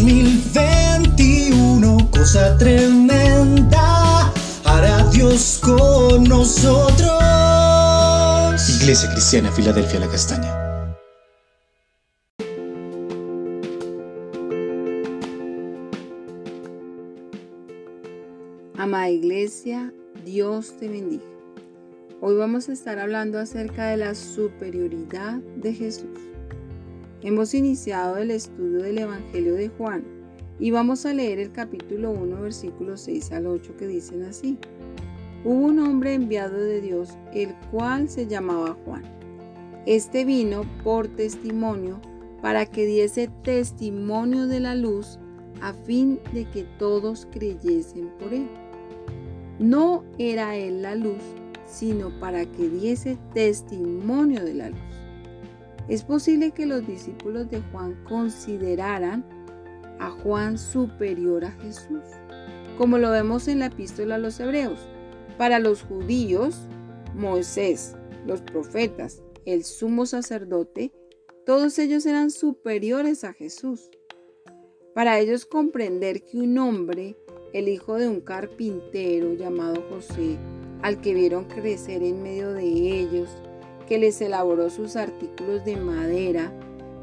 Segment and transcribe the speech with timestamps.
[0.00, 4.32] 2021, cosa tremenda,
[4.64, 7.20] hará Dios con nosotros.
[8.80, 10.56] Iglesia Cristiana, Filadelfia, la Castaña.
[18.78, 19.92] Amada Iglesia,
[20.24, 21.24] Dios te bendiga.
[22.22, 26.29] Hoy vamos a estar hablando acerca de la superioridad de Jesús.
[27.22, 30.02] Hemos iniciado el estudio del Evangelio de Juan
[30.58, 34.56] y vamos a leer el capítulo 1, versículos 6 al 8 que dicen así.
[35.44, 39.02] Hubo un hombre enviado de Dios, el cual se llamaba Juan.
[39.84, 42.00] Este vino por testimonio
[42.40, 45.18] para que diese testimonio de la luz
[45.60, 48.48] a fin de que todos creyesen por él.
[49.58, 51.22] No era él la luz,
[51.66, 54.99] sino para que diese testimonio de la luz.
[55.90, 59.26] Es posible que los discípulos de Juan consideraran
[59.98, 62.04] a Juan superior a Jesús,
[62.78, 64.78] como lo vemos en la epístola a los hebreos.
[65.36, 66.68] Para los judíos,
[67.16, 70.92] Moisés, los profetas, el sumo sacerdote,
[71.44, 73.90] todos ellos eran superiores a Jesús.
[74.94, 77.16] Para ellos comprender que un hombre,
[77.52, 80.38] el hijo de un carpintero llamado José,
[80.82, 83.28] al que vieron crecer en medio de ellos,
[83.90, 86.52] que les elaboró sus artículos de madera,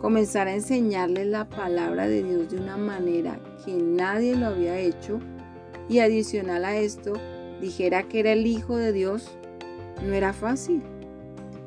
[0.00, 5.18] comenzara a enseñarles la palabra de Dios de una manera que nadie lo había hecho
[5.88, 7.14] y adicional a esto
[7.60, 9.36] dijera que era el Hijo de Dios,
[10.00, 10.80] no era fácil.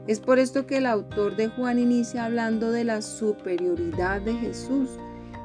[0.08, 4.90] Es por esto que el autor de Juan inicia hablando de la superioridad de Jesús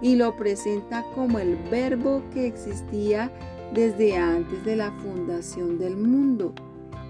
[0.01, 3.29] y lo presenta como el verbo que existía
[3.73, 6.55] desde antes de la fundación del mundo,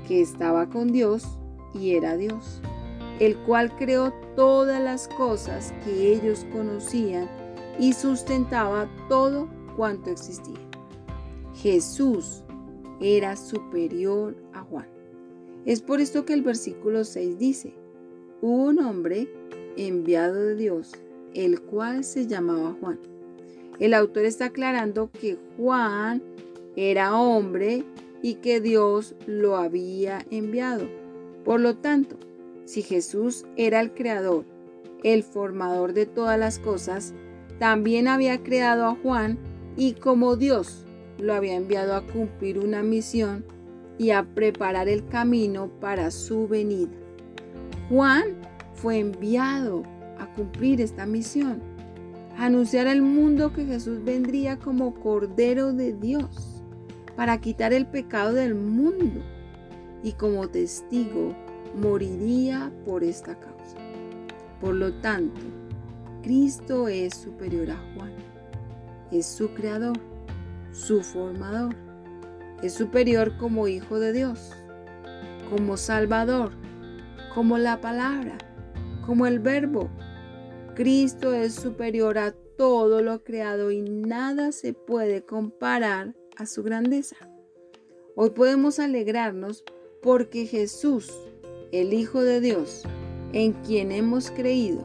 [0.09, 1.29] que estaba con Dios
[1.75, 2.61] y era Dios,
[3.21, 7.29] el cual creó todas las cosas que ellos conocían
[7.79, 10.59] y sustentaba todo cuanto existía.
[11.55, 12.43] Jesús
[13.01, 14.87] era superior a Juan.
[15.65, 17.75] Es por esto que el versículo 6 dice,
[18.43, 19.29] hubo un hombre
[19.77, 20.93] enviado de Dios,
[21.35, 22.99] el cual se llamaba Juan.
[23.79, 26.23] El autor está aclarando que Juan
[26.77, 27.85] era hombre
[28.23, 30.87] y que Dios lo había enviado.
[31.45, 32.17] Por lo tanto,
[32.65, 34.47] si Jesús era el creador,
[35.03, 37.13] el formador de todas las cosas,
[37.59, 39.39] también había creado a Juan
[39.77, 40.87] y como Dios
[41.19, 43.45] lo había enviado a cumplir una misión
[43.99, 46.91] y a preparar el camino para su venida.
[47.91, 48.25] Juan
[48.73, 49.83] fue enviado
[50.19, 51.61] a cumplir esta misión,
[52.39, 56.63] a anunciar al mundo que Jesús vendría como Cordero de Dios
[57.15, 59.21] para quitar el pecado del mundo
[60.05, 61.35] y como testigo
[61.75, 63.77] moriría por esta causa.
[64.61, 65.41] Por lo tanto,
[66.23, 68.13] Cristo es superior a Juan.
[69.11, 69.99] Es su creador,
[70.73, 71.75] su formador.
[72.63, 74.53] Es superior como Hijo de Dios,
[75.51, 76.53] como Salvador,
[77.35, 78.37] como la palabra,
[79.07, 79.89] como el verbo.
[80.75, 87.17] Cristo es superior a todo lo creado y nada se puede comparar a su grandeza.
[88.17, 89.65] Hoy podemos alegrarnos
[90.05, 91.11] porque Jesús,
[91.73, 92.83] el Hijo de Dios,
[93.33, 94.85] en quien hemos creído,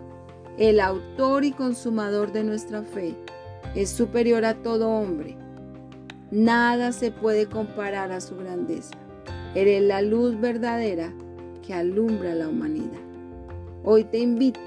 [0.57, 3.13] el autor y consumador de nuestra fe,
[3.75, 5.35] es superior a todo hombre.
[6.31, 8.93] Nada se puede comparar a su grandeza.
[9.55, 11.13] Eres la luz verdadera
[11.67, 13.01] que alumbra la humanidad.
[13.83, 14.61] Hoy te invito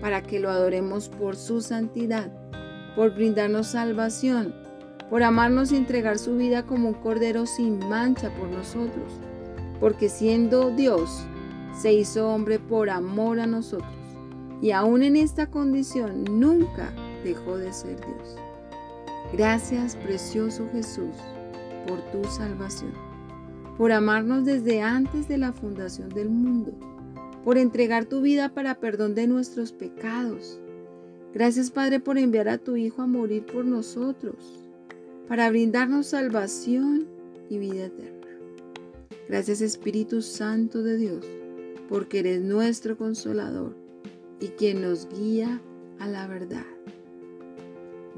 [0.00, 2.32] para que lo adoremos por su santidad,
[2.96, 4.54] por brindarnos salvación,
[5.10, 9.20] por amarnos y entregar su vida como un cordero sin mancha por nosotros
[9.80, 11.24] porque siendo Dios,
[11.74, 13.88] se hizo hombre por amor a nosotros,
[14.60, 16.92] y aún en esta condición nunca
[17.24, 18.36] dejó de ser Dios.
[19.32, 21.16] Gracias, precioso Jesús,
[21.86, 22.92] por tu salvación,
[23.78, 26.72] por amarnos desde antes de la fundación del mundo,
[27.42, 30.60] por entregar tu vida para perdón de nuestros pecados.
[31.32, 34.68] Gracias, Padre, por enviar a tu Hijo a morir por nosotros,
[35.28, 37.06] para brindarnos salvación
[37.48, 38.19] y vida eterna.
[39.30, 41.24] Gracias Espíritu Santo de Dios,
[41.88, 43.76] porque eres nuestro consolador
[44.40, 45.62] y quien nos guía
[46.00, 46.66] a la verdad.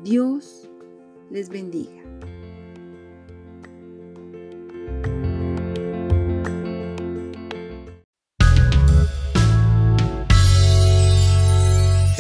[0.03, 0.71] Dios
[1.31, 1.91] les bendiga.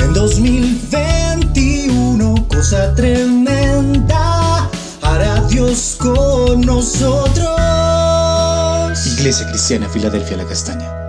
[0.00, 4.68] En 2021, cosa tremenda,
[5.00, 7.71] hará Dios con nosotros.
[9.22, 11.01] Iglesia Cristiana, Filadelfia, la Castaña.